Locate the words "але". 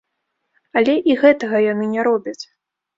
0.81-0.95